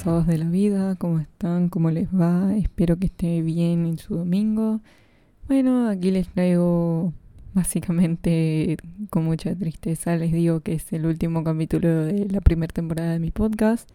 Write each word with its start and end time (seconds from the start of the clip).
Avergonzados 0.00 0.26
de 0.28 0.38
la 0.38 0.48
vida, 0.48 0.96
¿cómo 0.96 1.18
están? 1.18 1.68
¿Cómo 1.68 1.90
les 1.90 2.08
va? 2.08 2.56
Espero 2.56 2.96
que 2.96 3.06
esté 3.06 3.42
bien 3.42 3.84
en 3.84 3.98
su 3.98 4.16
domingo. 4.16 4.80
Bueno, 5.46 5.90
aquí 5.90 6.10
les 6.10 6.26
traigo 6.28 7.12
básicamente 7.52 8.78
con 9.10 9.24
mucha 9.24 9.54
tristeza, 9.54 10.16
les 10.16 10.32
digo 10.32 10.60
que 10.60 10.72
es 10.72 10.90
el 10.94 11.04
último 11.04 11.44
capítulo 11.44 12.04
de 12.06 12.26
la 12.30 12.40
primera 12.40 12.72
temporada 12.72 13.12
de 13.12 13.18
mi 13.18 13.30
podcast. 13.30 13.90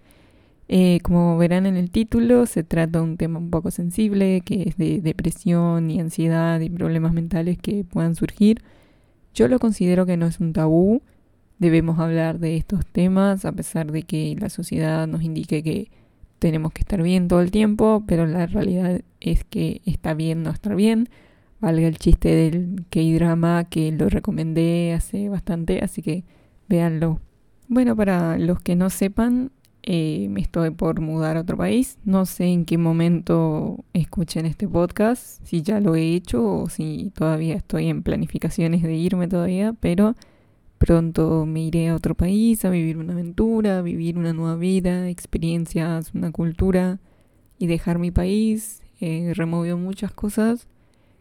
Eh, 0.68 1.00
como 1.02 1.39
verán 1.39 1.65
en 1.65 1.76
el 1.76 1.89
título, 1.89 2.46
se 2.46 2.64
trata 2.64 3.00
de 3.00 3.04
un 3.04 3.18
tema 3.18 3.40
un 3.40 3.50
poco 3.50 3.71
sensible, 3.71 4.42
que 4.42 4.62
es 4.70 4.78
de 4.78 5.01
depresión 5.01 5.90
y 5.90 6.00
ansiedad 6.00 6.60
y 6.60 6.70
problemas 6.70 7.14
mentales 7.14 7.57
que 7.57 7.84
puedan 7.84 8.14
surgir. 8.14 8.62
Yo 9.34 9.48
lo 9.48 9.57
considero 9.57 10.06
que 10.06 10.18
no 10.18 10.28
es 10.28 10.40
un 10.40 10.54
tabú, 10.54 11.01
debemos 11.57 11.98
hablar 12.00 12.40
de 12.40 12.57
estos 12.57 12.86
temas 12.86 13.46
a 13.46 13.51
pesar 13.54 13.92
de 13.92 14.04
que 14.04 14.36
la 14.40 14.50
sociedad 14.50 15.07
nos 15.07 15.24
indique 15.24 15.64
que 15.64 15.90
tenemos 16.39 16.71
que 16.74 16.82
estar 16.82 17.02
bien 17.02 17.28
todo 17.28 17.42
el 17.42 17.52
tiempo, 17.52 18.04
pero 18.07 18.25
la 18.25 18.46
realidad 18.46 19.02
es 19.20 19.43
que 19.43 19.82
está 19.86 20.14
bien 20.14 20.43
no 20.43 20.52
estar 20.52 20.76
bien. 20.76 21.10
Valga 21.60 21.88
el 21.88 21.98
chiste 21.98 22.30
del 22.30 22.86
K-drama 22.89 23.66
que 23.66 23.92
lo 23.92 24.10
recomendé 24.10 24.93
hace 24.93 25.29
bastante, 25.29 25.79
así 25.82 26.02
que 26.02 26.24
véanlo. 26.68 27.20
Bueno, 27.68 27.96
para 27.96 28.38
los 28.38 28.60
que 28.60 28.76
no 28.76 28.90
sepan, 28.90 29.52
eh, 29.88 30.28
me 30.29 30.42
estoy 30.42 30.71
por 30.71 31.00
mudar 31.00 31.38
a 31.38 31.42
otro 31.42 31.57
país. 31.57 31.98
No 32.03 32.26
sé 32.26 32.45
en 32.45 32.66
qué 32.66 32.78
momento 32.78 33.84
escuchen 33.94 34.46
este 34.46 34.68
podcast, 34.68 35.44
si 35.46 35.62
ya 35.62 35.80
lo 35.80 35.96
he 35.96 36.14
hecho 36.14 36.62
o 36.62 36.70
si 36.70 37.12
todavía 37.16 37.56
estoy 37.56 37.88
en 37.88 38.04
planificaciones 38.04 38.84
de 38.84 38.96
irme 38.96 39.28
todavía, 39.28 39.74
pero 39.80 40.16
Pronto 40.78 41.45
me 41.45 41.62
iré 41.62 41.90
a 41.90 41.95
otro 41.95 42.16
país 42.16 42.66
a 42.66 42.70
vivir 42.70 42.98
una 42.98 43.14
aventura, 43.14 43.81
vivir 43.81 44.18
una 44.18 44.34
nueva 44.34 44.56
vida, 44.56 45.09
experiencias, 45.09 46.14
una 46.14 46.31
cultura 46.31 47.00
y 47.58 47.68
dejar 47.68 48.00
mi 48.00 48.12
país. 48.12 48.81
Eh, 49.00 49.34
removió 49.36 49.78
muchas 49.78 50.12
cosas 50.12 50.68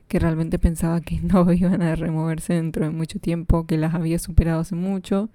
que 0.09 0.19
realmente 0.19 0.59
pensaba 0.59 1.01
que 1.01 1.21
no 1.23 1.51
iban 1.53 1.83
a 1.83 1.97
removerse 1.97 2.55
dentro 2.55 2.85
de 2.85 2.91
mucho 2.91 3.19
tiempo, 3.19 3.67
que 3.67 3.79
las 3.79 3.95
había 3.95 4.19
superado 4.19 4.61
hace 4.61 4.75
mucho. 4.75 5.31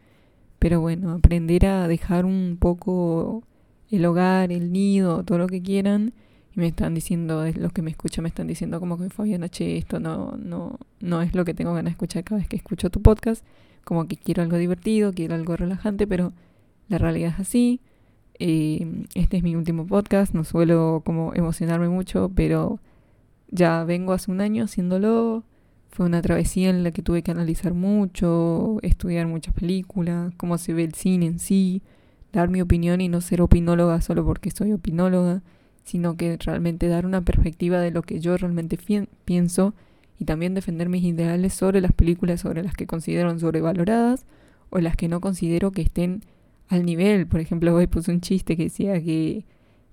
Pero 0.59 0.81
bueno, 0.81 1.11
aprender 1.11 1.65
a 1.65 1.87
dejar 1.87 2.25
un 2.25 2.57
poco 2.59 3.43
el 3.89 4.05
hogar, 4.05 4.51
el 4.51 4.71
nido, 4.71 5.23
todo 5.23 5.37
lo 5.37 5.47
que 5.47 5.61
quieran. 5.61 6.13
Y 6.55 6.59
me 6.59 6.67
están 6.67 6.95
diciendo, 6.95 7.45
los 7.55 7.71
que 7.71 7.81
me 7.81 7.91
escuchan 7.91 8.23
me 8.23 8.29
están 8.29 8.47
diciendo 8.47 8.79
como 8.79 8.97
que 8.97 9.09
Fabián 9.09 9.43
H, 9.43 9.77
esto 9.77 9.99
no, 9.99 10.35
no, 10.37 10.79
no 10.99 11.21
es 11.21 11.35
lo 11.35 11.45
que 11.45 11.53
tengo 11.53 11.73
ganas 11.73 11.91
de 11.91 11.95
escuchar 11.95 12.23
cada 12.23 12.39
vez 12.39 12.47
que 12.47 12.55
escucho 12.55 12.89
tu 12.89 13.01
podcast 13.01 13.43
como 13.89 14.07
que 14.07 14.17
quiero 14.17 14.43
algo 14.43 14.57
divertido, 14.57 15.13
quiero 15.13 15.33
algo 15.33 15.55
relajante, 15.55 16.05
pero 16.05 16.31
la 16.89 16.99
realidad 16.99 17.31
es 17.33 17.39
así. 17.39 17.81
Eh, 18.37 19.05
este 19.15 19.37
es 19.37 19.43
mi 19.43 19.55
último 19.55 19.87
podcast, 19.87 20.35
no 20.35 20.43
suelo 20.43 21.01
como 21.03 21.33
emocionarme 21.33 21.89
mucho, 21.89 22.31
pero 22.35 22.79
ya 23.49 23.83
vengo 23.85 24.13
hace 24.13 24.31
un 24.31 24.41
año 24.41 24.65
haciéndolo. 24.65 25.43
Fue 25.89 26.05
una 26.05 26.21
travesía 26.21 26.69
en 26.69 26.83
la 26.83 26.91
que 26.91 27.01
tuve 27.01 27.23
que 27.23 27.31
analizar 27.31 27.73
mucho, 27.73 28.77
estudiar 28.83 29.25
muchas 29.25 29.55
películas, 29.55 30.33
cómo 30.37 30.59
se 30.59 30.73
ve 30.73 30.83
el 30.83 30.93
cine 30.93 31.25
en 31.25 31.39
sí, 31.39 31.81
dar 32.31 32.49
mi 32.49 32.61
opinión 32.61 33.01
y 33.01 33.09
no 33.09 33.21
ser 33.21 33.41
opinóloga 33.41 33.99
solo 34.01 34.23
porque 34.23 34.51
soy 34.51 34.71
opinóloga, 34.71 35.41
sino 35.89 36.15
que 36.17 36.37
realmente 36.37 36.87
dar 36.87 37.07
una 37.07 37.21
perspectiva 37.21 37.79
de 37.79 37.89
lo 37.89 38.03
que 38.03 38.19
yo 38.19 38.37
realmente 38.37 38.77
pienso 39.25 39.73
y 40.19 40.25
también 40.25 40.53
defender 40.53 40.87
mis 40.87 41.03
ideales 41.03 41.53
sobre 41.55 41.81
las 41.81 41.93
películas 41.93 42.41
sobre 42.41 42.61
las 42.61 42.75
que 42.75 42.85
considero 42.85 43.37
sobrevaloradas 43.39 44.25
o 44.69 44.79
las 44.79 44.95
que 44.95 45.07
no 45.07 45.19
considero 45.19 45.71
que 45.71 45.81
estén 45.81 46.21
al 46.67 46.85
nivel. 46.85 47.25
Por 47.25 47.39
ejemplo, 47.39 47.73
hoy 47.73 47.87
puse 47.87 48.11
un 48.11 48.21
chiste 48.21 48.55
que 48.55 48.65
decía 48.65 49.01
que 49.03 49.45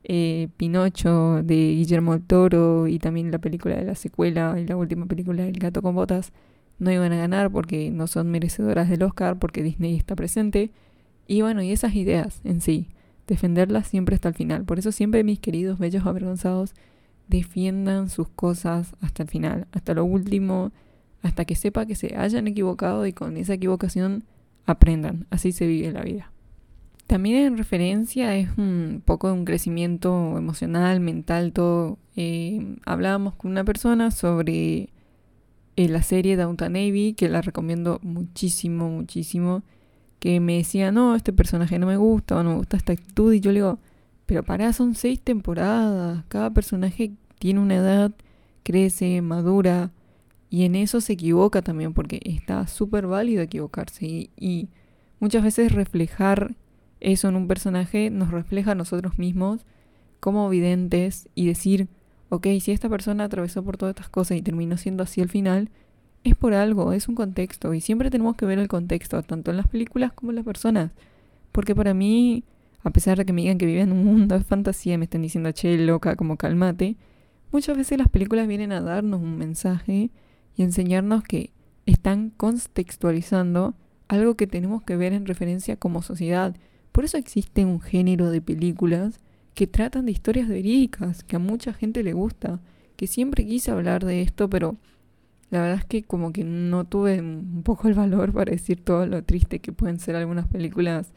eh, 0.04 0.48
Pinocho 0.58 1.42
de 1.42 1.54
Guillermo 1.54 2.12
del 2.12 2.26
Toro 2.26 2.86
y 2.88 2.98
también 2.98 3.30
la 3.30 3.38
película 3.38 3.76
de 3.76 3.84
la 3.84 3.94
secuela 3.94 4.56
y 4.60 4.66
la 4.66 4.76
última 4.76 5.06
película 5.06 5.44
del 5.44 5.58
gato 5.58 5.80
con 5.80 5.94
botas 5.94 6.32
no 6.78 6.92
iban 6.92 7.12
a 7.14 7.16
ganar 7.16 7.50
porque 7.50 7.90
no 7.90 8.06
son 8.06 8.30
merecedoras 8.30 8.90
del 8.90 9.02
Oscar 9.02 9.38
porque 9.38 9.62
Disney 9.62 9.96
está 9.96 10.14
presente. 10.14 10.72
Y 11.26 11.40
bueno, 11.40 11.62
y 11.62 11.72
esas 11.72 11.94
ideas 11.94 12.42
en 12.44 12.60
sí, 12.60 12.88
defenderlas 13.26 13.88
siempre 13.88 14.14
hasta 14.14 14.28
el 14.28 14.34
final. 14.34 14.64
Por 14.64 14.78
eso 14.78 14.92
siempre 14.92 15.24
mis 15.24 15.38
queridos 15.38 15.78
bellos 15.78 16.06
avergonzados 16.06 16.74
defiendan 17.28 18.08
sus 18.08 18.28
cosas 18.28 18.94
hasta 19.00 19.24
el 19.24 19.28
final, 19.28 19.66
hasta 19.72 19.94
lo 19.94 20.04
último, 20.04 20.72
hasta 21.22 21.44
que 21.44 21.56
sepa 21.56 21.86
que 21.86 21.96
se 21.96 22.16
hayan 22.16 22.46
equivocado 22.46 23.06
y 23.06 23.12
con 23.12 23.36
esa 23.36 23.54
equivocación 23.54 24.24
aprendan. 24.64 25.26
Así 25.30 25.52
se 25.52 25.66
vive 25.66 25.92
la 25.92 26.02
vida. 26.02 26.32
También 27.06 27.44
en 27.46 27.56
referencia 27.56 28.36
es 28.36 28.48
un 28.58 29.00
poco 29.04 29.28
de 29.28 29.34
un 29.34 29.44
crecimiento 29.44 30.36
emocional, 30.38 30.98
mental, 31.00 31.52
todo. 31.52 31.98
Eh, 32.16 32.76
hablábamos 32.84 33.34
con 33.34 33.52
una 33.52 33.64
persona 33.64 34.10
sobre 34.10 34.90
eh, 35.76 35.88
la 35.88 36.02
serie 36.02 36.36
Downton 36.36 36.72
Navy, 36.72 37.14
que 37.14 37.28
la 37.28 37.42
recomiendo 37.42 38.00
muchísimo, 38.02 38.90
muchísimo, 38.90 39.62
que 40.18 40.40
me 40.40 40.56
decía, 40.56 40.92
no, 40.92 41.14
este 41.14 41.32
personaje 41.32 41.78
no 41.78 41.86
me 41.86 41.96
gusta 41.96 42.36
o 42.36 42.42
no 42.42 42.50
me 42.50 42.56
gusta 42.56 42.76
esta 42.76 42.92
actitud, 42.92 43.32
y 43.32 43.40
yo 43.40 43.52
le 43.52 43.60
digo, 43.60 43.78
pero 44.26 44.42
para, 44.42 44.72
son 44.72 44.94
seis 44.94 45.20
temporadas. 45.20 46.24
Cada 46.28 46.50
personaje 46.50 47.12
tiene 47.38 47.60
una 47.60 47.76
edad, 47.76 48.12
crece, 48.64 49.22
madura. 49.22 49.92
Y 50.50 50.64
en 50.64 50.74
eso 50.74 51.00
se 51.00 51.14
equivoca 51.14 51.62
también, 51.62 51.94
porque 51.94 52.20
está 52.24 52.66
súper 52.66 53.06
válido 53.06 53.42
equivocarse. 53.42 54.30
Y, 54.36 54.68
muchas 55.20 55.42
veces 55.42 55.72
reflejar 55.72 56.56
eso 57.00 57.28
en 57.28 57.36
un 57.36 57.48
personaje 57.48 58.10
nos 58.10 58.30
refleja 58.30 58.72
a 58.72 58.74
nosotros 58.74 59.18
mismos 59.18 59.64
como 60.20 60.48
videntes 60.48 61.28
y 61.34 61.46
decir, 61.46 61.88
ok, 62.28 62.46
si 62.60 62.72
esta 62.72 62.88
persona 62.88 63.24
atravesó 63.24 63.62
por 63.62 63.76
todas 63.76 63.94
estas 63.94 64.08
cosas 64.08 64.36
y 64.36 64.42
terminó 64.42 64.76
siendo 64.76 65.02
así 65.02 65.20
al 65.20 65.28
final, 65.28 65.70
es 66.30 66.36
por 66.36 66.54
algo, 66.54 66.92
es 66.92 67.08
un 67.08 67.14
contexto. 67.14 67.74
Y 67.74 67.80
siempre 67.80 68.10
tenemos 68.10 68.36
que 68.36 68.46
ver 68.46 68.58
el 68.58 68.68
contexto, 68.68 69.22
tanto 69.22 69.50
en 69.50 69.56
las 69.56 69.68
películas 69.68 70.12
como 70.12 70.32
en 70.32 70.36
las 70.36 70.44
personas. 70.44 70.92
Porque 71.52 71.74
para 71.74 71.94
mí 71.94 72.44
a 72.86 72.90
pesar 72.90 73.18
de 73.18 73.24
que 73.24 73.32
me 73.32 73.40
digan 73.40 73.58
que 73.58 73.66
viven 73.66 73.90
en 73.90 73.92
un 73.96 74.04
mundo 74.04 74.38
de 74.38 74.44
fantasía 74.44 74.96
me 74.96 75.06
estén 75.06 75.20
diciendo, 75.20 75.50
che, 75.50 75.76
loca, 75.76 76.14
como 76.14 76.36
calmate, 76.36 76.94
muchas 77.50 77.76
veces 77.76 77.98
las 77.98 78.08
películas 78.08 78.46
vienen 78.46 78.70
a 78.70 78.80
darnos 78.80 79.20
un 79.20 79.36
mensaje 79.36 80.10
y 80.54 80.62
enseñarnos 80.62 81.24
que 81.24 81.50
están 81.84 82.30
contextualizando 82.30 83.74
algo 84.06 84.36
que 84.36 84.46
tenemos 84.46 84.84
que 84.84 84.94
ver 84.94 85.14
en 85.14 85.26
referencia 85.26 85.76
como 85.76 86.00
sociedad. 86.00 86.54
Por 86.92 87.04
eso 87.04 87.18
existe 87.18 87.64
un 87.64 87.80
género 87.80 88.30
de 88.30 88.40
películas 88.40 89.18
que 89.54 89.66
tratan 89.66 90.06
de 90.06 90.12
historias 90.12 90.46
verídicas, 90.46 91.24
que 91.24 91.34
a 91.34 91.40
mucha 91.40 91.72
gente 91.72 92.04
le 92.04 92.12
gusta, 92.12 92.60
que 92.94 93.08
siempre 93.08 93.44
quise 93.44 93.72
hablar 93.72 94.04
de 94.04 94.22
esto, 94.22 94.48
pero 94.48 94.76
la 95.50 95.60
verdad 95.60 95.78
es 95.78 95.84
que 95.84 96.02
como 96.02 96.32
que 96.32 96.44
no 96.44 96.84
tuve 96.84 97.20
un 97.20 97.62
poco 97.62 97.88
el 97.88 97.94
valor 97.94 98.32
para 98.32 98.50
decir 98.50 98.82
todo 98.82 99.06
lo 99.06 99.22
triste 99.22 99.60
que 99.60 99.72
pueden 99.72 100.00
ser 100.00 100.16
algunas 100.16 100.48
películas 100.48 101.12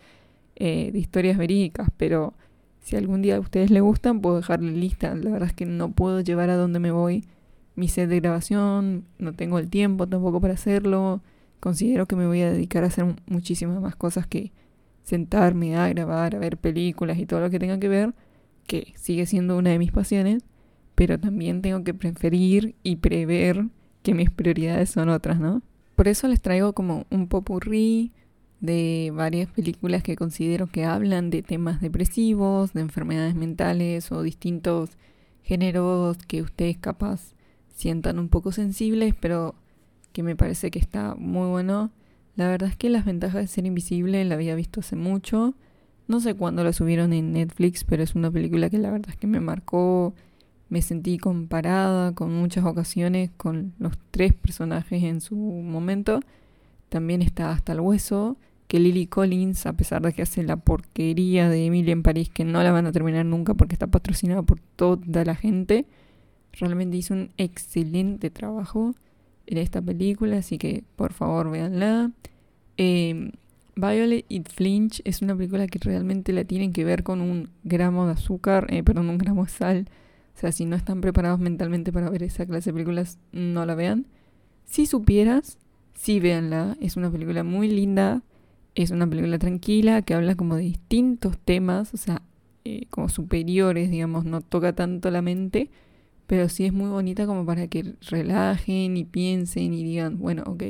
eh, 0.55 0.91
de 0.91 0.99
historias 0.99 1.37
verídicas, 1.37 1.89
pero 1.97 2.33
si 2.81 2.95
algún 2.95 3.21
día 3.21 3.37
a 3.37 3.39
ustedes 3.39 3.71
les 3.71 3.81
gustan, 3.81 4.21
puedo 4.21 4.37
dejarle 4.37 4.71
lista. 4.71 5.13
La 5.15 5.31
verdad 5.31 5.49
es 5.49 5.55
que 5.55 5.65
no 5.65 5.91
puedo 5.91 6.21
llevar 6.21 6.49
a 6.49 6.55
donde 6.55 6.79
me 6.79 6.91
voy 6.91 7.23
mi 7.75 7.87
set 7.87 8.09
de 8.09 8.19
grabación, 8.19 9.05
no 9.17 9.33
tengo 9.33 9.57
el 9.57 9.69
tiempo 9.69 10.07
tampoco 10.07 10.41
para 10.41 10.53
hacerlo. 10.53 11.21
Considero 11.59 12.05
que 12.05 12.15
me 12.15 12.27
voy 12.27 12.41
a 12.41 12.51
dedicar 12.51 12.83
a 12.83 12.87
hacer 12.87 13.05
muchísimas 13.27 13.81
más 13.81 13.95
cosas 13.95 14.27
que 14.27 14.51
sentarme 15.03 15.75
a 15.75 15.89
grabar, 15.89 16.35
a 16.35 16.39
ver 16.39 16.57
películas 16.57 17.17
y 17.17 17.25
todo 17.25 17.39
lo 17.39 17.49
que 17.49 17.59
tenga 17.59 17.79
que 17.79 17.89
ver, 17.89 18.13
que 18.67 18.93
sigue 18.95 19.25
siendo 19.25 19.57
una 19.57 19.71
de 19.71 19.79
mis 19.79 19.91
pasiones, 19.91 20.43
pero 20.95 21.19
también 21.19 21.61
tengo 21.61 21.83
que 21.83 21.93
preferir 21.93 22.75
y 22.83 22.97
prever 22.97 23.65
que 24.03 24.13
mis 24.13 24.29
prioridades 24.29 24.89
son 24.89 25.09
otras, 25.09 25.39
¿no? 25.39 25.61
Por 25.95 26.07
eso 26.07 26.27
les 26.27 26.41
traigo 26.41 26.73
como 26.73 27.05
un 27.09 27.27
popurrí 27.27 28.11
de 28.61 29.11
varias 29.13 29.49
películas 29.49 30.03
que 30.03 30.15
considero 30.15 30.67
que 30.67 30.85
hablan 30.85 31.29
de 31.29 31.41
temas 31.41 31.81
depresivos, 31.81 32.73
de 32.73 32.81
enfermedades 32.81 33.35
mentales 33.35 34.11
o 34.11 34.21
distintos 34.21 34.91
géneros 35.43 36.17
que 36.27 36.41
ustedes 36.41 36.77
capaz 36.77 37.33
sientan 37.73 38.19
un 38.19 38.29
poco 38.29 38.51
sensibles, 38.51 39.15
pero 39.19 39.55
que 40.11 40.23
me 40.23 40.35
parece 40.35 40.71
que 40.71 40.79
está 40.79 41.15
muy 41.15 41.47
bueno. 41.47 41.91
La 42.35 42.47
verdad 42.47 42.69
es 42.69 42.75
que 42.75 42.89
las 42.89 43.05
ventajas 43.05 43.41
de 43.41 43.47
ser 43.47 43.65
invisible 43.65 44.23
la 44.25 44.35
había 44.35 44.55
visto 44.55 44.81
hace 44.81 44.95
mucho. 44.95 45.55
No 46.07 46.19
sé 46.19 46.33
cuándo 46.33 46.63
la 46.63 46.73
subieron 46.73 47.13
en 47.13 47.33
Netflix, 47.33 47.83
pero 47.83 48.03
es 48.03 48.15
una 48.15 48.31
película 48.31 48.69
que 48.69 48.77
la 48.79 48.91
verdad 48.91 49.09
es 49.09 49.17
que 49.17 49.27
me 49.27 49.39
marcó. 49.39 50.13
Me 50.69 50.81
sentí 50.81 51.17
comparada 51.17 52.13
con 52.13 52.33
muchas 52.33 52.65
ocasiones 52.65 53.31
con 53.37 53.73
los 53.79 53.93
tres 54.11 54.33
personajes 54.33 55.03
en 55.03 55.21
su 55.21 55.35
momento. 55.35 56.19
También 56.89 57.21
está 57.21 57.51
hasta 57.51 57.73
el 57.73 57.79
hueso 57.79 58.37
que 58.67 58.79
Lily 58.79 59.07
Collins, 59.07 59.65
a 59.65 59.73
pesar 59.73 60.03
de 60.03 60.13
que 60.13 60.21
hace 60.21 60.43
la 60.43 60.57
porquería 60.57 61.49
de 61.49 61.65
Emily 61.65 61.91
en 61.91 62.03
París, 62.03 62.29
que 62.29 62.45
no 62.45 62.61
la 62.61 62.71
van 62.71 62.85
a 62.85 62.91
terminar 62.91 63.25
nunca 63.25 63.55
porque 63.55 63.73
está 63.73 63.87
patrocinada 63.87 64.43
por 64.43 64.59
toda 64.75 65.25
la 65.25 65.35
gente, 65.35 65.87
realmente 66.53 66.97
hizo 66.97 67.15
un 67.15 67.31
excelente 67.37 68.29
trabajo 68.29 68.93
en 69.47 69.57
esta 69.57 69.81
película, 69.81 70.37
así 70.37 70.59
que 70.59 70.83
por 70.95 71.13
favor 71.13 71.49
véanla. 71.49 72.11
Eh, 72.77 73.31
Violet 73.75 74.25
y 74.29 74.41
Flinch 74.41 75.01
es 75.03 75.21
una 75.21 75.35
película 75.35 75.65
que 75.67 75.79
realmente 75.79 76.33
la 76.33 76.43
tienen 76.43 76.73
que 76.73 76.83
ver 76.83 77.03
con 77.03 77.21
un 77.21 77.49
gramo 77.63 78.05
de 78.05 78.13
azúcar, 78.13 78.67
eh, 78.69 78.83
perdón, 78.83 79.09
un 79.09 79.17
gramo 79.17 79.45
de 79.45 79.49
sal. 79.49 79.89
O 80.39 80.41
sea, 80.41 80.53
si 80.53 80.65
no 80.65 80.77
están 80.77 81.01
preparados 81.01 81.37
mentalmente 81.37 81.91
para 81.91 82.09
ver 82.09 82.23
esa 82.23 82.45
clase 82.45 82.69
de 82.69 82.75
películas, 82.75 83.19
no 83.33 83.65
la 83.65 83.75
vean. 83.75 84.07
Si 84.63 84.85
supieras, 84.85 85.57
sí 85.95 86.21
véanla. 86.21 86.77
Es 86.79 86.95
una 86.95 87.11
película 87.11 87.43
muy 87.43 87.67
linda. 87.67 88.23
Es 88.73 88.91
una 88.91 89.05
película 89.05 89.37
tranquila 89.37 90.01
que 90.01 90.13
habla 90.13 90.35
como 90.35 90.55
de 90.55 90.61
distintos 90.61 91.37
temas, 91.39 91.93
o 91.93 91.97
sea, 91.97 92.21
eh, 92.63 92.85
como 92.89 93.09
superiores, 93.09 93.91
digamos, 93.91 94.23
no 94.23 94.39
toca 94.39 94.71
tanto 94.71 95.11
la 95.11 95.21
mente, 95.21 95.71
pero 96.25 96.47
sí 96.47 96.63
es 96.63 96.71
muy 96.71 96.89
bonita 96.89 97.25
como 97.25 97.45
para 97.45 97.67
que 97.67 97.95
relajen 98.09 98.95
y 98.95 99.03
piensen 99.03 99.73
y 99.73 99.83
digan, 99.83 100.19
bueno, 100.19 100.43
ok, 100.45 100.63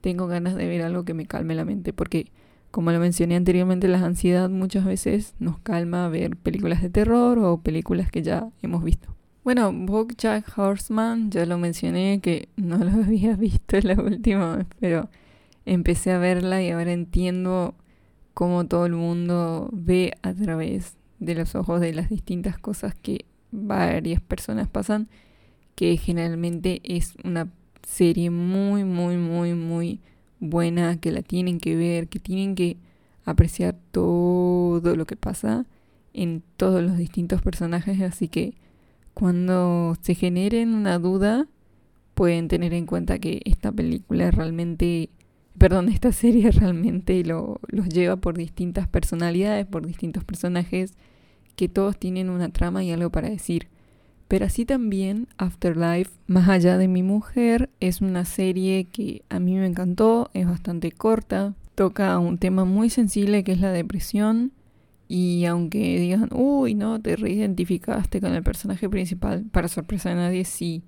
tengo 0.00 0.26
ganas 0.26 0.56
de 0.56 0.66
ver 0.66 0.82
algo 0.82 1.04
que 1.04 1.14
me 1.14 1.26
calme 1.26 1.54
la 1.54 1.64
mente, 1.64 1.92
porque 1.92 2.32
como 2.70 2.92
lo 2.92 3.00
mencioné 3.00 3.36
anteriormente, 3.36 3.88
la 3.88 3.98
ansiedad 4.04 4.50
muchas 4.50 4.84
veces 4.84 5.34
nos 5.38 5.58
calma 5.58 6.08
ver 6.08 6.36
películas 6.36 6.82
de 6.82 6.90
terror 6.90 7.38
o 7.38 7.60
películas 7.60 8.10
que 8.10 8.22
ya 8.22 8.48
hemos 8.62 8.84
visto. 8.84 9.14
Bueno, 9.44 9.72
Jack 10.18 10.58
Horseman, 10.58 11.30
ya 11.30 11.46
lo 11.46 11.56
mencioné 11.56 12.20
que 12.20 12.48
no 12.56 12.78
lo 12.78 12.90
había 13.04 13.34
visto 13.36 13.78
la 13.80 13.94
última 13.94 14.56
vez, 14.56 14.66
pero 14.78 15.08
empecé 15.64 16.12
a 16.12 16.18
verla 16.18 16.62
y 16.62 16.70
ahora 16.70 16.92
entiendo 16.92 17.74
cómo 18.34 18.66
todo 18.66 18.86
el 18.86 18.92
mundo 18.92 19.70
ve 19.72 20.12
a 20.22 20.34
través 20.34 20.96
de 21.18 21.34
los 21.34 21.54
ojos 21.54 21.80
de 21.80 21.92
las 21.94 22.08
distintas 22.08 22.58
cosas 22.58 22.94
que 22.94 23.24
varias 23.50 24.20
personas 24.20 24.68
pasan, 24.68 25.08
que 25.74 25.96
generalmente 25.96 26.80
es 26.84 27.14
una 27.24 27.48
serie 27.82 28.30
muy, 28.30 28.84
muy, 28.84 29.16
muy, 29.16 29.54
muy 29.54 30.00
buena, 30.40 30.96
que 30.98 31.12
la 31.12 31.22
tienen 31.22 31.58
que 31.58 31.76
ver, 31.76 32.08
que 32.08 32.18
tienen 32.18 32.54
que 32.54 32.76
apreciar 33.24 33.76
todo 33.90 34.96
lo 34.96 35.06
que 35.06 35.16
pasa 35.16 35.66
en 36.14 36.42
todos 36.56 36.82
los 36.82 36.96
distintos 36.96 37.42
personajes, 37.42 38.00
así 38.00 38.28
que 38.28 38.54
cuando 39.14 39.96
se 40.00 40.14
generen 40.14 40.74
una 40.74 40.98
duda, 40.98 41.48
pueden 42.14 42.48
tener 42.48 42.74
en 42.74 42.86
cuenta 42.86 43.18
que 43.18 43.42
esta 43.44 43.70
película 43.70 44.30
realmente, 44.30 45.10
perdón, 45.56 45.88
esta 45.90 46.12
serie 46.12 46.50
realmente 46.50 47.22
lo, 47.24 47.60
los 47.68 47.88
lleva 47.88 48.16
por 48.16 48.36
distintas 48.36 48.88
personalidades, 48.88 49.66
por 49.66 49.86
distintos 49.86 50.24
personajes, 50.24 50.94
que 51.56 51.68
todos 51.68 51.98
tienen 51.98 52.30
una 52.30 52.48
trama 52.48 52.84
y 52.84 52.92
algo 52.92 53.10
para 53.10 53.28
decir. 53.28 53.68
Pero 54.28 54.44
así 54.44 54.66
también 54.66 55.26
Afterlife, 55.38 56.10
más 56.26 56.48
allá 56.48 56.76
de 56.76 56.86
mi 56.86 57.02
mujer, 57.02 57.70
es 57.80 58.02
una 58.02 58.26
serie 58.26 58.84
que 58.84 59.22
a 59.30 59.40
mí 59.40 59.54
me 59.54 59.66
encantó, 59.66 60.30
es 60.34 60.46
bastante 60.46 60.92
corta, 60.92 61.54
toca 61.74 62.18
un 62.18 62.36
tema 62.36 62.66
muy 62.66 62.90
sensible 62.90 63.42
que 63.42 63.52
es 63.52 63.60
la 63.60 63.72
depresión 63.72 64.52
y 65.08 65.46
aunque 65.46 65.98
digan, 65.98 66.28
uy, 66.32 66.74
no, 66.74 67.00
te 67.00 67.16
reidentificaste 67.16 68.20
con 68.20 68.34
el 68.34 68.42
personaje 68.42 68.90
principal, 68.90 69.46
para 69.50 69.68
sorpresa 69.68 70.10
de 70.10 70.16
nadie, 70.16 70.44
sí. 70.44 70.82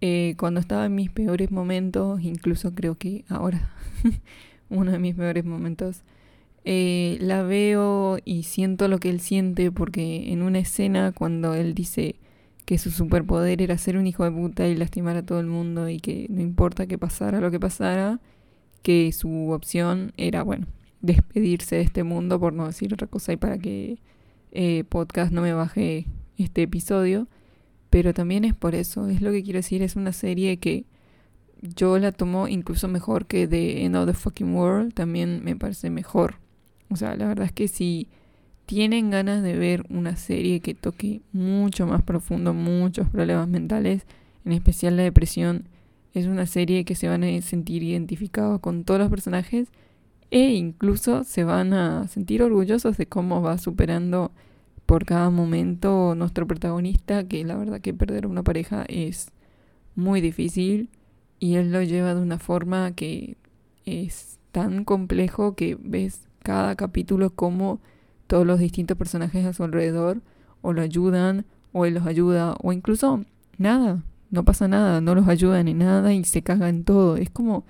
Eh, 0.00 0.34
cuando 0.38 0.60
estaba 0.60 0.86
en 0.86 0.94
mis 0.94 1.10
peores 1.10 1.50
momentos, 1.50 2.22
incluso 2.22 2.74
creo 2.74 2.96
que 2.96 3.24
ahora, 3.28 3.74
uno 4.70 4.92
de 4.92 5.00
mis 5.00 5.16
peores 5.16 5.44
momentos, 5.44 6.04
eh, 6.64 7.18
la 7.20 7.42
veo 7.42 8.18
y 8.24 8.44
siento 8.44 8.86
lo 8.86 8.98
que 8.98 9.10
él 9.10 9.20
siente 9.20 9.72
porque 9.72 10.32
en 10.32 10.42
una 10.42 10.60
escena 10.60 11.10
cuando 11.12 11.54
él 11.54 11.74
dice 11.74 12.16
que 12.64 12.78
su 12.78 12.90
superpoder 12.90 13.62
era 13.62 13.78
ser 13.78 13.96
un 13.96 14.06
hijo 14.06 14.24
de 14.24 14.30
puta 14.30 14.66
y 14.68 14.76
lastimar 14.76 15.16
a 15.16 15.24
todo 15.24 15.40
el 15.40 15.46
mundo 15.46 15.88
y 15.88 15.98
que 15.98 16.26
no 16.30 16.40
importa 16.40 16.86
que 16.86 16.98
pasara 16.98 17.40
lo 17.40 17.50
que 17.50 17.60
pasara, 17.60 18.20
que 18.82 19.12
su 19.12 19.50
opción 19.50 20.12
era, 20.16 20.42
bueno, 20.42 20.66
despedirse 21.00 21.76
de 21.76 21.82
este 21.82 22.04
mundo, 22.04 22.38
por 22.38 22.52
no 22.52 22.66
decir 22.66 22.92
otra 22.92 23.06
cosa, 23.06 23.32
y 23.32 23.36
para 23.36 23.58
que 23.58 23.98
eh, 24.52 24.84
podcast 24.84 25.32
no 25.32 25.42
me 25.42 25.52
baje 25.52 26.06
este 26.36 26.62
episodio. 26.62 27.28
Pero 27.90 28.14
también 28.14 28.44
es 28.44 28.54
por 28.54 28.74
eso, 28.74 29.08
es 29.08 29.20
lo 29.20 29.32
que 29.32 29.42
quiero 29.42 29.58
decir, 29.58 29.82
es 29.82 29.96
una 29.96 30.12
serie 30.12 30.58
que 30.58 30.84
yo 31.60 31.98
la 31.98 32.12
tomo 32.12 32.48
incluso 32.48 32.88
mejor 32.88 33.26
que 33.26 33.48
The 33.48 33.84
End 33.84 33.96
of 33.96 34.06
the 34.06 34.14
Fucking 34.14 34.54
World, 34.54 34.94
también 34.94 35.42
me 35.44 35.56
parece 35.56 35.90
mejor. 35.90 36.36
O 36.88 36.96
sea, 36.96 37.16
la 37.16 37.26
verdad 37.26 37.46
es 37.46 37.52
que 37.52 37.68
si 37.68 38.08
tienen 38.70 39.10
ganas 39.10 39.42
de 39.42 39.58
ver 39.58 39.84
una 39.88 40.14
serie 40.14 40.60
que 40.60 40.76
toque 40.76 41.22
mucho 41.32 41.88
más 41.88 42.02
profundo 42.02 42.54
muchos 42.54 43.08
problemas 43.08 43.48
mentales, 43.48 44.06
en 44.44 44.52
especial 44.52 44.96
la 44.96 45.02
depresión, 45.02 45.64
es 46.14 46.26
una 46.26 46.46
serie 46.46 46.84
que 46.84 46.94
se 46.94 47.08
van 47.08 47.24
a 47.24 47.42
sentir 47.42 47.82
identificados 47.82 48.60
con 48.60 48.84
todos 48.84 49.00
los 49.00 49.10
personajes 49.10 49.72
e 50.30 50.52
incluso 50.52 51.24
se 51.24 51.42
van 51.42 51.72
a 51.72 52.06
sentir 52.06 52.44
orgullosos 52.44 52.96
de 52.96 53.06
cómo 53.06 53.42
va 53.42 53.58
superando 53.58 54.30
por 54.86 55.04
cada 55.04 55.30
momento 55.30 56.14
nuestro 56.14 56.46
protagonista, 56.46 57.26
que 57.26 57.44
la 57.44 57.56
verdad 57.56 57.80
que 57.80 57.92
perder 57.92 58.28
una 58.28 58.44
pareja 58.44 58.84
es 58.86 59.32
muy 59.96 60.20
difícil 60.20 60.90
y 61.40 61.56
él 61.56 61.72
lo 61.72 61.82
lleva 61.82 62.14
de 62.14 62.20
una 62.20 62.38
forma 62.38 62.92
que 62.92 63.36
es 63.84 64.38
tan 64.52 64.84
complejo 64.84 65.56
que 65.56 65.76
ves 65.80 66.28
cada 66.44 66.76
capítulo 66.76 67.30
como 67.30 67.80
todos 68.30 68.46
los 68.46 68.60
distintos 68.60 68.96
personajes 68.96 69.44
a 69.44 69.52
su 69.52 69.64
alrededor 69.64 70.22
o 70.62 70.72
lo 70.72 70.82
ayudan 70.82 71.46
o 71.72 71.84
él 71.84 71.94
los 71.94 72.06
ayuda 72.06 72.54
o 72.62 72.72
incluso 72.72 73.24
nada, 73.58 74.04
no 74.30 74.44
pasa 74.44 74.68
nada, 74.68 75.00
no 75.00 75.16
los 75.16 75.26
ayudan 75.26 75.66
en 75.66 75.78
nada 75.78 76.14
y 76.14 76.22
se 76.22 76.40
cagan 76.40 76.84
todo. 76.84 77.16
Es 77.16 77.28
como 77.28 77.64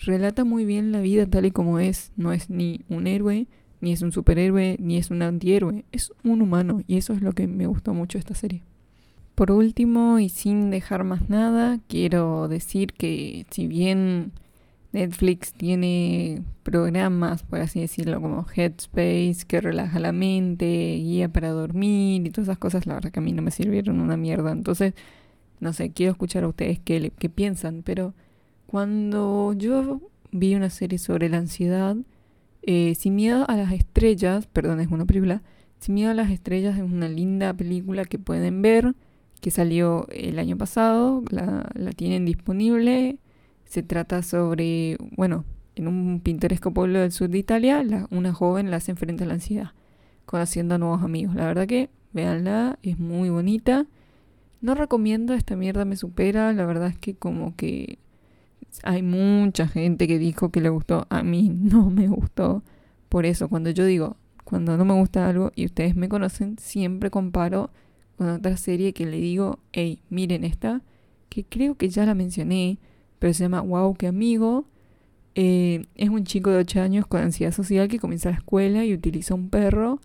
relata 0.00 0.44
muy 0.44 0.64
bien 0.64 0.90
la 0.90 1.00
vida 1.00 1.24
tal 1.26 1.46
y 1.46 1.52
como 1.52 1.78
es. 1.78 2.10
No 2.16 2.32
es 2.32 2.50
ni 2.50 2.80
un 2.88 3.06
héroe, 3.06 3.46
ni 3.80 3.92
es 3.92 4.02
un 4.02 4.10
superhéroe, 4.10 4.76
ni 4.80 4.96
es 4.96 5.12
un 5.12 5.22
antihéroe. 5.22 5.84
Es 5.92 6.12
un 6.24 6.42
humano 6.42 6.82
y 6.88 6.96
eso 6.96 7.12
es 7.12 7.22
lo 7.22 7.32
que 7.32 7.46
me 7.46 7.66
gustó 7.66 7.94
mucho 7.94 8.18
esta 8.18 8.34
serie. 8.34 8.64
Por 9.36 9.52
último, 9.52 10.18
y 10.18 10.28
sin 10.28 10.70
dejar 10.70 11.04
más 11.04 11.30
nada, 11.30 11.78
quiero 11.86 12.48
decir 12.48 12.92
que 12.92 13.46
si 13.50 13.68
bien 13.68 14.32
Netflix 14.92 15.52
tiene 15.52 16.42
programas, 16.62 17.42
por 17.42 17.60
así 17.60 17.80
decirlo, 17.80 18.20
como 18.20 18.46
Headspace, 18.54 19.46
que 19.46 19.60
relaja 19.60 19.98
la 19.98 20.12
mente, 20.12 20.66
guía 20.96 21.30
para 21.30 21.50
dormir 21.50 22.26
y 22.26 22.30
todas 22.30 22.48
esas 22.48 22.58
cosas, 22.58 22.86
la 22.86 22.94
verdad 22.94 23.10
que 23.10 23.20
a 23.20 23.22
mí 23.22 23.32
no 23.32 23.42
me 23.42 23.50
sirvieron 23.50 24.00
una 24.00 24.16
mierda. 24.16 24.52
Entonces, 24.52 24.94
no 25.60 25.72
sé, 25.72 25.92
quiero 25.92 26.12
escuchar 26.12 26.44
a 26.44 26.48
ustedes 26.48 26.78
qué, 26.78 27.12
qué 27.18 27.28
piensan, 27.30 27.82
pero 27.84 28.14
cuando 28.66 29.54
yo 29.54 30.00
vi 30.30 30.54
una 30.54 30.70
serie 30.70 30.98
sobre 30.98 31.28
la 31.28 31.38
ansiedad, 31.38 31.96
eh, 32.62 32.94
Sin 32.94 33.16
miedo 33.16 33.44
a 33.48 33.56
las 33.56 33.72
estrellas, 33.72 34.46
perdón, 34.46 34.80
es 34.80 34.88
una 34.88 35.04
película, 35.06 35.42
Sin 35.80 35.94
miedo 35.94 36.10
a 36.10 36.14
las 36.14 36.30
estrellas 36.30 36.76
es 36.76 36.82
una 36.82 37.08
linda 37.08 37.54
película 37.54 38.04
que 38.04 38.18
pueden 38.18 38.62
ver, 38.62 38.94
que 39.40 39.50
salió 39.50 40.06
el 40.10 40.38
año 40.38 40.56
pasado, 40.56 41.24
la, 41.30 41.68
la 41.74 41.90
tienen 41.92 42.24
disponible. 42.24 43.18
Se 43.72 43.82
trata 43.82 44.20
sobre, 44.20 44.98
bueno, 45.16 45.46
en 45.76 45.88
un 45.88 46.20
pintoresco 46.20 46.74
pueblo 46.74 46.98
del 46.98 47.10
sur 47.10 47.30
de 47.30 47.38
Italia, 47.38 47.82
una 48.10 48.34
joven 48.34 48.70
la 48.70 48.76
hace 48.76 48.94
frente 48.94 49.24
a 49.24 49.26
la 49.26 49.32
ansiedad, 49.32 49.70
conociendo 50.26 50.74
a 50.74 50.78
nuevos 50.78 51.02
amigos. 51.02 51.34
La 51.34 51.46
verdad 51.46 51.66
que, 51.66 51.88
véanla, 52.12 52.78
es 52.82 52.98
muy 52.98 53.30
bonita. 53.30 53.86
No 54.60 54.74
recomiendo, 54.74 55.32
esta 55.32 55.56
mierda 55.56 55.86
me 55.86 55.96
supera, 55.96 56.52
la 56.52 56.66
verdad 56.66 56.88
es 56.88 56.98
que 56.98 57.14
como 57.14 57.56
que 57.56 57.98
hay 58.82 59.02
mucha 59.02 59.66
gente 59.66 60.06
que 60.06 60.18
dijo 60.18 60.50
que 60.50 60.60
le 60.60 60.68
gustó, 60.68 61.06
a 61.08 61.22
mí 61.22 61.48
no 61.58 61.88
me 61.88 62.08
gustó. 62.08 62.62
Por 63.08 63.24
eso, 63.24 63.48
cuando 63.48 63.70
yo 63.70 63.86
digo, 63.86 64.18
cuando 64.44 64.76
no 64.76 64.84
me 64.84 64.92
gusta 64.92 65.26
algo 65.26 65.50
y 65.56 65.64
ustedes 65.64 65.96
me 65.96 66.10
conocen, 66.10 66.58
siempre 66.58 67.10
comparo 67.10 67.70
con 68.18 68.28
otra 68.28 68.54
serie 68.58 68.92
que 68.92 69.06
le 69.06 69.16
digo, 69.16 69.60
hey, 69.72 70.02
miren 70.10 70.44
esta, 70.44 70.82
que 71.30 71.42
creo 71.42 71.76
que 71.76 71.88
ya 71.88 72.04
la 72.04 72.14
mencioné, 72.14 72.78
pero 73.22 73.32
se 73.34 73.44
llama 73.44 73.60
Wow, 73.60 73.94
qué 73.94 74.08
amigo. 74.08 74.64
Eh, 75.36 75.86
es 75.94 76.08
un 76.08 76.24
chico 76.24 76.50
de 76.50 76.56
8 76.56 76.80
años 76.80 77.06
con 77.06 77.20
ansiedad 77.20 77.52
social 77.52 77.86
que 77.86 78.00
comienza 78.00 78.30
la 78.30 78.38
escuela 78.38 78.84
y 78.84 78.92
utiliza 78.92 79.32
un 79.32 79.48
perro 79.48 80.00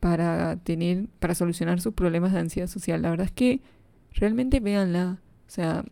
para 0.00 0.56
tener, 0.56 1.06
para 1.20 1.36
solucionar 1.36 1.80
sus 1.80 1.94
problemas 1.94 2.32
de 2.32 2.40
ansiedad 2.40 2.66
social. 2.66 3.02
La 3.02 3.10
verdad 3.10 3.26
es 3.26 3.30
que 3.30 3.60
realmente 4.14 4.58
véanla. 4.58 5.20
O 5.46 5.50
sea, 5.50 5.84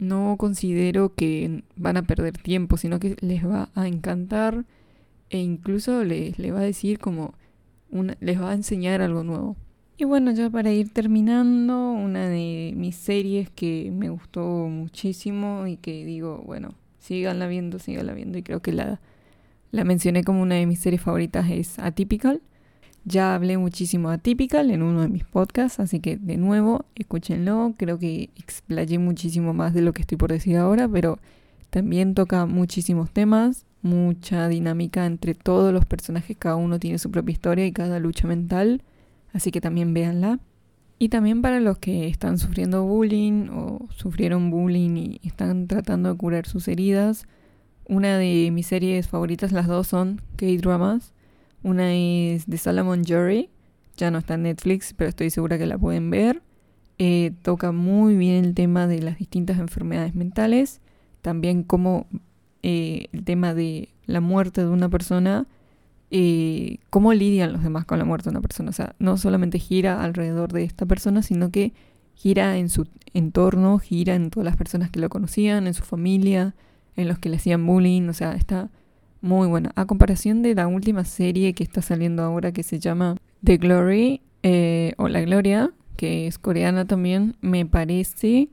no 0.00 0.34
considero 0.36 1.14
que 1.14 1.62
van 1.76 1.96
a 1.96 2.02
perder 2.02 2.36
tiempo, 2.38 2.76
sino 2.76 2.98
que 2.98 3.14
les 3.20 3.46
va 3.46 3.68
a 3.76 3.86
encantar 3.86 4.64
e 5.30 5.38
incluso 5.38 6.02
les, 6.02 6.34
va 6.52 6.58
a 6.58 6.62
decir 6.62 6.98
como 6.98 7.34
les 8.18 8.42
va 8.42 8.50
a 8.50 8.54
enseñar 8.54 9.00
algo 9.00 9.22
nuevo. 9.22 9.54
Y 9.98 10.04
bueno, 10.04 10.30
ya 10.32 10.50
para 10.50 10.72
ir 10.72 10.92
terminando, 10.92 11.92
una 11.92 12.28
de 12.28 12.74
mis 12.76 12.96
series 12.96 13.48
que 13.50 13.90
me 13.90 14.10
gustó 14.10 14.42
muchísimo 14.68 15.66
y 15.66 15.78
que 15.78 16.04
digo, 16.04 16.42
bueno, 16.44 16.74
síganla 16.98 17.46
viendo, 17.46 17.78
síganla 17.78 18.12
viendo 18.12 18.36
y 18.36 18.42
creo 18.42 18.60
que 18.60 18.72
la, 18.72 19.00
la 19.70 19.84
mencioné 19.84 20.22
como 20.22 20.42
una 20.42 20.56
de 20.56 20.66
mis 20.66 20.80
series 20.80 21.00
favoritas 21.00 21.48
es 21.50 21.78
Atypical. 21.78 22.42
Ya 23.04 23.34
hablé 23.34 23.56
muchísimo 23.56 24.10
de 24.10 24.16
Atypical 24.16 24.70
en 24.70 24.82
uno 24.82 25.00
de 25.02 25.08
mis 25.08 25.24
podcasts, 25.24 25.80
así 25.80 26.00
que 26.00 26.16
de 26.18 26.36
nuevo, 26.36 26.84
escúchenlo. 26.94 27.74
Creo 27.78 27.98
que 27.98 28.30
explayé 28.36 28.98
muchísimo 28.98 29.54
más 29.54 29.72
de 29.72 29.80
lo 29.80 29.92
que 29.94 30.02
estoy 30.02 30.18
por 30.18 30.30
decir 30.30 30.56
ahora, 30.56 30.88
pero 30.88 31.18
también 31.70 32.14
toca 32.14 32.46
muchísimos 32.46 33.10
temas. 33.10 33.64
mucha 33.82 34.48
dinámica 34.48 35.06
entre 35.06 35.34
todos 35.34 35.72
los 35.72 35.86
personajes, 35.86 36.36
cada 36.36 36.56
uno 36.56 36.78
tiene 36.80 36.98
su 36.98 37.10
propia 37.10 37.32
historia 37.32 37.66
y 37.66 37.72
cada 37.72 38.00
lucha 38.00 38.26
mental, 38.26 38.82
así 39.36 39.50
que 39.50 39.60
también 39.60 39.94
véanla. 39.94 40.40
Y 40.98 41.10
también 41.10 41.42
para 41.42 41.60
los 41.60 41.78
que 41.78 42.08
están 42.08 42.38
sufriendo 42.38 42.82
bullying 42.84 43.48
o 43.50 43.86
sufrieron 43.94 44.50
bullying 44.50 44.96
y 44.96 45.20
están 45.22 45.66
tratando 45.68 46.10
de 46.10 46.16
curar 46.16 46.46
sus 46.46 46.68
heridas, 46.68 47.26
una 47.86 48.16
de 48.16 48.50
mis 48.50 48.66
series 48.66 49.06
favoritas, 49.06 49.52
las 49.52 49.66
dos 49.66 49.86
son 49.86 50.22
K-Dramas. 50.36 51.12
Una 51.62 51.94
es 51.94 52.46
The 52.46 52.58
Solomon 52.58 53.04
Jury, 53.04 53.50
ya 53.96 54.10
no 54.10 54.18
está 54.18 54.34
en 54.34 54.44
Netflix, 54.44 54.94
pero 54.94 55.08
estoy 55.08 55.30
segura 55.30 55.58
que 55.58 55.66
la 55.66 55.78
pueden 55.78 56.10
ver. 56.10 56.42
Eh, 56.98 57.32
toca 57.42 57.72
muy 57.72 58.16
bien 58.16 58.44
el 58.44 58.54
tema 58.54 58.86
de 58.86 59.02
las 59.02 59.18
distintas 59.18 59.58
enfermedades 59.58 60.14
mentales, 60.14 60.80
también 61.22 61.62
como 61.62 62.06
eh, 62.62 63.06
el 63.12 63.24
tema 63.24 63.52
de 63.52 63.90
la 64.06 64.20
muerte 64.20 64.62
de 64.62 64.68
una 64.68 64.88
persona, 64.88 65.46
eh, 66.10 66.78
cómo 66.90 67.12
lidian 67.12 67.52
los 67.52 67.62
demás 67.62 67.84
con 67.84 67.98
la 67.98 68.04
muerte 68.04 68.30
de 68.30 68.30
una 68.30 68.40
persona. 68.40 68.70
O 68.70 68.72
sea, 68.72 68.94
no 68.98 69.16
solamente 69.16 69.58
gira 69.58 70.02
alrededor 70.02 70.52
de 70.52 70.64
esta 70.64 70.86
persona, 70.86 71.22
sino 71.22 71.50
que 71.50 71.72
gira 72.14 72.56
en 72.58 72.68
su 72.68 72.86
entorno, 73.14 73.78
gira 73.78 74.14
en 74.14 74.30
todas 74.30 74.44
las 74.44 74.56
personas 74.56 74.90
que 74.90 75.00
lo 75.00 75.08
conocían, 75.08 75.66
en 75.66 75.74
su 75.74 75.82
familia, 75.82 76.54
en 76.96 77.08
los 77.08 77.18
que 77.18 77.28
le 77.28 77.36
hacían 77.36 77.66
bullying. 77.66 78.08
O 78.08 78.12
sea, 78.12 78.34
está 78.34 78.70
muy 79.20 79.48
buena. 79.48 79.72
A 79.74 79.86
comparación 79.86 80.42
de 80.42 80.54
la 80.54 80.66
última 80.66 81.04
serie 81.04 81.52
que 81.54 81.64
está 81.64 81.82
saliendo 81.82 82.22
ahora 82.22 82.52
que 82.52 82.62
se 82.62 82.78
llama 82.78 83.16
The 83.44 83.56
Glory 83.56 84.22
o 84.96 85.08
La 85.08 85.20
Gloria, 85.22 85.72
que 85.96 86.26
es 86.28 86.38
coreana 86.38 86.86
también, 86.86 87.36
me 87.40 87.66
parece 87.66 88.48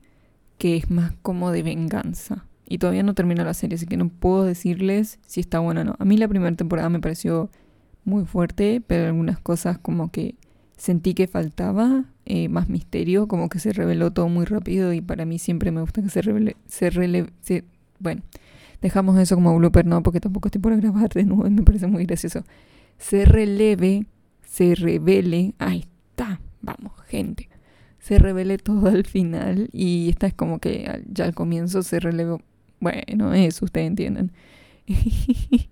que 0.58 0.78
es 0.78 0.90
más 0.90 1.14
como 1.22 1.52
de 1.52 1.62
venganza. 1.62 2.48
Y 2.74 2.80
todavía 2.80 3.04
no 3.04 3.14
termino 3.14 3.44
la 3.44 3.54
serie, 3.54 3.76
así 3.76 3.86
que 3.86 3.98
no 3.98 4.10
puedo 4.10 4.46
decirles 4.46 5.20
si 5.28 5.42
está 5.42 5.60
buena 5.60 5.82
o 5.82 5.84
no. 5.84 5.96
A 6.00 6.06
mí 6.06 6.18
la 6.18 6.28
primera 6.28 6.56
temporada 6.56 6.90
me 6.90 7.00
pareció 7.00 7.52
muy 8.04 8.26
fuerte, 8.26 8.82
pero 8.86 9.06
algunas 9.06 9.40
cosas 9.40 9.78
como 9.78 10.12
que 10.12 10.34
sentí 10.76 11.14
que 11.14 11.28
faltaba 11.28 12.06
eh, 12.26 12.50
más 12.50 12.70
misterio, 12.70 13.28
como 13.28 13.48
que 13.48 13.60
se 13.60 13.74
reveló 13.74 14.12
todo 14.12 14.28
muy 14.28 14.46
rápido 14.46 14.92
y 14.92 15.02
para 15.02 15.24
mí 15.24 15.38
siempre 15.38 15.72
me 15.72 15.82
gusta 15.82 16.02
que 16.02 16.10
se 16.10 16.24
revele, 16.24 16.58
se 16.66 16.90
rele, 16.90 17.28
bueno, 18.00 18.24
dejamos 18.82 19.20
eso 19.20 19.36
como 19.36 19.56
blooper, 19.56 19.86
no, 19.86 20.02
porque 20.02 20.20
tampoco 20.20 20.48
estoy 20.48 20.60
por 20.60 20.76
grabar 20.76 21.10
de 21.10 21.26
nuevo, 21.26 21.48
me 21.48 21.62
parece 21.62 21.86
muy 21.86 22.06
gracioso. 22.06 22.44
Se 22.98 23.24
releve, 23.24 24.08
se 24.48 24.74
revele, 24.74 25.54
ahí 25.60 25.86
está, 26.10 26.40
Vamos, 26.64 26.94
gente. 27.08 27.50
Se 28.00 28.18
revele 28.18 28.58
todo 28.58 28.88
al 28.88 29.06
final 29.06 29.70
y 29.74 30.10
esta 30.10 30.26
es 30.26 30.34
como 30.34 30.58
que 30.60 31.04
ya 31.08 31.26
al 31.26 31.36
comienzo 31.36 31.84
se 31.84 32.00
relevó. 32.00 32.42
Bueno, 32.84 33.34
eso 33.34 33.64
ustedes 33.64 33.88
entienden. 33.88 34.34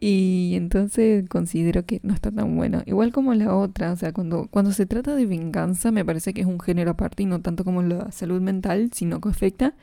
y 0.00 0.54
entonces 0.56 1.28
considero 1.28 1.86
que 1.86 2.00
no 2.02 2.12
está 2.12 2.32
tan 2.32 2.56
bueno. 2.56 2.82
Igual 2.84 3.12
como 3.12 3.32
la 3.34 3.54
otra, 3.54 3.92
o 3.92 3.96
sea, 3.96 4.12
cuando, 4.12 4.48
cuando 4.50 4.72
se 4.72 4.84
trata 4.84 5.14
de 5.14 5.24
venganza 5.26 5.92
me 5.92 6.04
parece 6.04 6.34
que 6.34 6.40
es 6.40 6.48
un 6.48 6.58
género 6.58 6.90
aparte 6.90 7.22
y 7.22 7.26
no 7.26 7.40
tanto 7.40 7.62
como 7.64 7.82
la 7.82 8.10
salud 8.10 8.40
mental, 8.40 8.90
sino 8.92 9.20
que 9.20 9.28
afecta. 9.28 9.74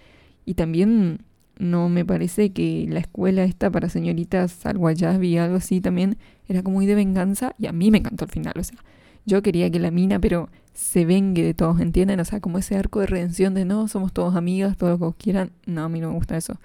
Y 0.43 0.55
también 0.55 1.19
no 1.57 1.87
me 1.87 2.03
parece 2.03 2.51
que 2.51 2.85
la 2.89 2.99
escuela 2.99 3.45
esta 3.45 3.71
para 3.71 3.87
señoritas, 3.87 4.65
algo 4.65 4.89
allá, 4.89 5.17
vi 5.17 5.37
algo 5.37 5.55
así 5.55 5.79
también, 5.79 6.17
era 6.49 6.61
como 6.61 6.75
muy 6.75 6.87
de 6.87 6.95
venganza 6.95 7.55
y 7.57 7.67
a 7.67 7.71
mí 7.71 7.89
me 7.89 7.99
encantó 7.99 8.25
al 8.25 8.31
final, 8.31 8.53
o 8.57 8.63
sea, 8.63 8.77
yo 9.25 9.41
quería 9.41 9.71
que 9.71 9.79
la 9.79 9.91
mina, 9.91 10.19
pero 10.19 10.49
se 10.75 11.05
vengue 11.05 11.43
de 11.43 11.53
todos, 11.55 11.79
¿entienden? 11.79 12.19
O 12.19 12.25
sea, 12.25 12.39
como 12.39 12.59
ese 12.59 12.75
arco 12.75 12.99
de 12.99 13.07
redención 13.07 13.55
de 13.55 13.65
no, 13.65 13.87
somos 13.87 14.13
todos 14.13 14.35
amigas, 14.35 14.77
todo 14.77 14.91
lo 14.91 15.13
que 15.13 15.17
quieran. 15.17 15.51
No, 15.65 15.85
a 15.85 15.89
mí 15.89 15.99
no 15.99 16.09
me 16.09 16.15
gusta 16.15 16.37
eso. 16.37 16.59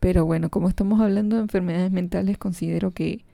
Pero 0.00 0.24
bueno, 0.24 0.50
como 0.50 0.68
estamos 0.68 1.00
hablando 1.00 1.36
de 1.36 1.42
enfermedades 1.42 1.90
mentales, 1.90 2.38
considero 2.38 2.92
que, 2.92 3.24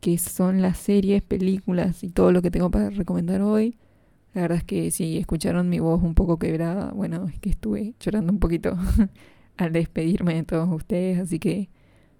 que 0.00 0.18
son 0.18 0.62
las 0.62 0.78
series, 0.78 1.22
películas 1.22 2.04
y 2.04 2.10
todo 2.10 2.32
lo 2.32 2.42
que 2.42 2.50
tengo 2.50 2.70
para 2.70 2.90
recomendar 2.90 3.42
hoy. 3.42 3.76
La 4.34 4.42
verdad 4.42 4.58
es 4.58 4.64
que 4.64 4.90
si 4.90 5.18
escucharon 5.18 5.68
mi 5.68 5.80
voz 5.80 6.02
un 6.02 6.14
poco 6.14 6.38
quebrada, 6.38 6.92
bueno, 6.92 7.26
es 7.28 7.38
que 7.40 7.50
estuve 7.50 7.94
llorando 8.00 8.32
un 8.32 8.38
poquito 8.38 8.76
al 9.56 9.72
despedirme 9.72 10.34
de 10.34 10.44
todos 10.44 10.68
ustedes, 10.70 11.18
así 11.18 11.38
que 11.38 11.68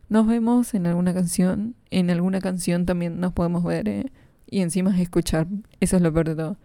nos 0.09 0.27
vemos 0.27 0.75
en 0.75 0.87
alguna 0.87 1.15
canción. 1.15 1.75
En 1.91 2.11
alguna 2.11 2.41
canción 2.41 2.87
también 2.87 3.21
nos 3.21 3.33
podemos 3.33 3.65
ver. 3.65 3.89
¿eh? 3.89 4.07
y 4.53 4.61
encima 4.61 5.01
escuchar. 5.01 5.47
Eso 5.81 5.97
es 5.97 6.03
lo 6.03 6.13
peor. 6.13 6.59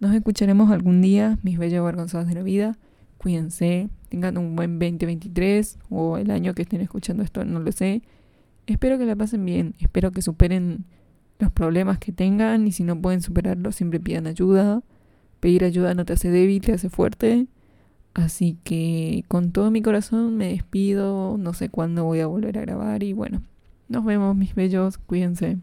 Nos 0.00 0.14
escucharemos 0.14 0.70
algún 0.70 1.00
día, 1.00 1.38
mis 1.42 1.58
bellos 1.58 1.84
vergonzados 1.84 2.28
de 2.28 2.34
la 2.34 2.42
vida. 2.42 2.78
Cuídense, 3.18 3.88
tengan 4.10 4.38
un 4.38 4.54
buen 4.54 4.78
2023 4.78 5.78
o 5.90 6.18
el 6.18 6.30
año 6.30 6.54
que 6.54 6.62
estén 6.62 6.80
escuchando 6.80 7.24
esto, 7.24 7.44
no 7.44 7.58
lo 7.58 7.72
sé. 7.72 8.02
Espero 8.66 8.96
que 8.98 9.06
la 9.06 9.16
pasen 9.16 9.44
bien, 9.44 9.74
espero 9.80 10.12
que 10.12 10.22
superen 10.22 10.84
los 11.40 11.50
problemas 11.50 11.98
que 11.98 12.12
tengan 12.12 12.66
y 12.66 12.72
si 12.72 12.84
no 12.84 13.00
pueden 13.00 13.22
superarlos, 13.22 13.74
siempre 13.74 13.98
pidan 13.98 14.28
ayuda. 14.28 14.82
Pedir 15.40 15.64
ayuda 15.64 15.94
no 15.94 16.04
te 16.04 16.12
hace 16.12 16.30
débil, 16.30 16.60
te 16.60 16.72
hace 16.72 16.90
fuerte. 16.90 17.46
Así 18.14 18.56
que 18.64 19.24
con 19.28 19.52
todo 19.52 19.70
mi 19.70 19.82
corazón 19.82 20.36
me 20.36 20.48
despido, 20.48 21.36
no 21.38 21.54
sé 21.54 21.70
cuándo 21.70 22.04
voy 22.04 22.20
a 22.20 22.26
volver 22.26 22.58
a 22.58 22.62
grabar 22.62 23.02
y 23.02 23.12
bueno, 23.12 23.42
nos 23.88 24.04
vemos 24.04 24.36
mis 24.36 24.54
bellos, 24.54 24.98
cuídense. 24.98 25.58